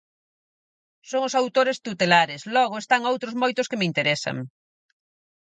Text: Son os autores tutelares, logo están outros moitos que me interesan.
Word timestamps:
Son 1.09 1.21
os 1.27 1.37
autores 1.41 1.81
tutelares, 1.85 2.41
logo 2.55 2.75
están 2.83 3.01
outros 3.11 3.33
moitos 3.41 3.69
que 3.69 3.79
me 3.79 3.87
interesan. 3.91 4.37